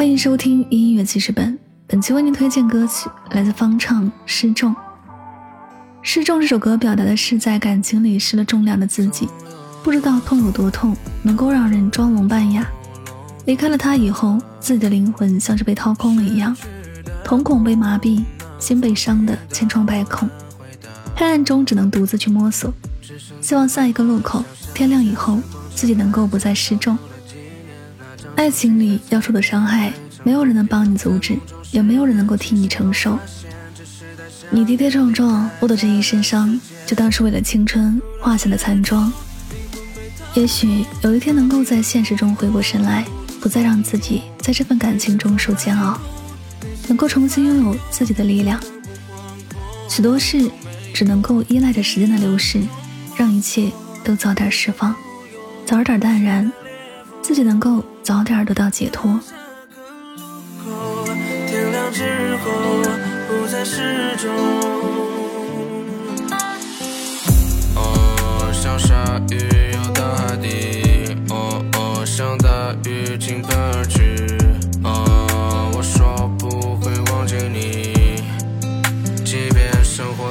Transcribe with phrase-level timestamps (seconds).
[0.00, 4.74] 欢迎收听音乐记事本，本期为您推荐歌曲来自方唱《失重》。
[6.00, 9.28] 《失重》这首歌表达的是在感情里失了重量的自己，
[9.84, 12.66] 不知道痛有多痛，能够让人装聋扮哑。
[13.44, 16.56] 离开了他以后，自己的灵魂像是被掏空了一样，
[17.22, 18.24] 瞳孔被麻痹，
[18.58, 20.26] 心被伤的千疮百孔，
[21.14, 22.72] 黑暗中只能独自去摸索。
[23.42, 24.42] 希望下一个路口，
[24.72, 25.38] 天亮以后，
[25.74, 26.96] 自己能够不再失重。
[28.40, 29.92] 爱情里要受的伤害，
[30.24, 31.38] 没有人能帮你阻止，
[31.72, 33.18] 也没有人能够替你承受。
[34.48, 39.12] 你跌跌撞撞落的这一身伤，就当是为了青春画下的残妆。
[40.32, 43.04] 也许有一天能够在现实中回过神来，
[43.42, 46.00] 不再让自己在这份感情中受煎熬，
[46.88, 48.58] 能够重新拥有自己的力量。
[49.86, 50.50] 许多事
[50.94, 52.58] 只能够依赖着时间的流逝，
[53.18, 53.70] 让一切
[54.02, 54.96] 都早点释放，
[55.66, 56.50] 早点淡然。
[57.22, 59.08] 自己能够早点得到解脱。
[67.76, 69.38] 哦，像鲨鱼
[69.72, 71.14] 游到海底。
[71.28, 74.00] 哦，像大雨倾盆而去。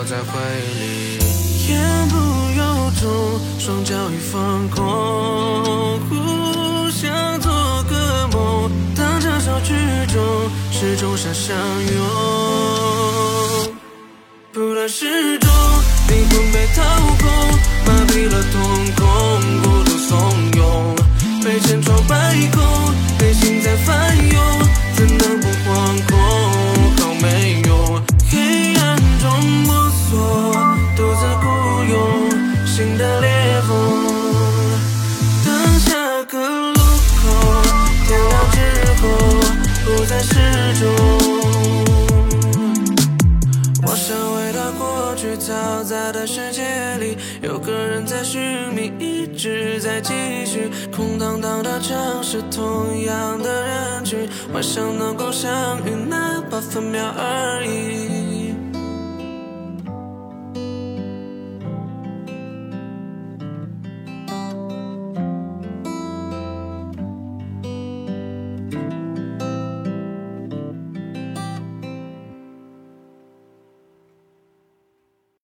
[0.10, 1.70] 在回忆里。
[1.72, 1.78] 言
[2.10, 2.16] 不
[2.58, 2.62] 由
[3.00, 5.69] 衷，双脚已放空。
[10.80, 12.02] 始终想相拥，
[14.54, 15.52] 不断失重，
[16.08, 16.82] 灵魂被掏
[17.20, 17.30] 空，
[17.86, 18.89] 麻痹了痛
[43.82, 46.62] 我想回到过去嘈杂的世界
[47.00, 48.40] 里，有个人在寻
[48.74, 50.14] 觅，一直在继
[50.46, 50.70] 续。
[50.96, 55.52] 空荡荡的城市，同样的人群，幻想能够相
[55.86, 58.19] 遇，哪怕分秒而已。